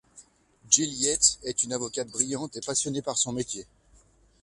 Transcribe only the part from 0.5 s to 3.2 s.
Jill Yates est une avocate brillante et passionnée par